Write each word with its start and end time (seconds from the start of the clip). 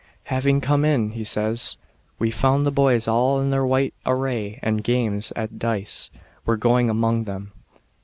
"Having 0.33 0.61
come 0.61 0.83
in," 0.83 1.11
he 1.11 1.23
says," 1.23 1.77
we 2.17 2.31
found 2.31 2.65
the 2.65 2.71
boys 2.71 3.07
all 3.07 3.39
in 3.39 3.51
their 3.51 3.63
white 3.67 3.93
array, 4.03 4.57
and 4.63 4.83
games 4.83 5.31
at 5.35 5.59
dice 5.59 6.09
were 6.43 6.57
going 6.57 6.87
on 6.87 6.95
among 6.97 7.25
them. 7.25 7.51